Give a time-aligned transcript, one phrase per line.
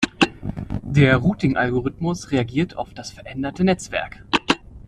[0.81, 4.23] Der Routing-Algorithmus reagiert auf das veränderte Netzwerk.